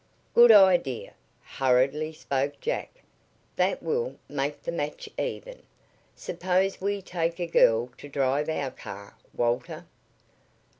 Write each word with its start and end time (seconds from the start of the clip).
"Good 0.33 0.51
idea!" 0.51 1.13
hurriedly 1.43 2.11
spoke 2.11 2.59
Jack. 2.59 3.03
"That 3.55 3.83
will 3.83 4.15
`make 4.27 4.63
the 4.63 4.71
match 4.71 5.07
even. 5.19 5.61
Suppose 6.15 6.81
we 6.81 7.03
take 7.03 7.39
a 7.39 7.45
girl 7.45 7.91
to 7.99 8.09
drive 8.09 8.49
our 8.49 8.71
car, 8.71 9.15
Walter?" 9.35 9.85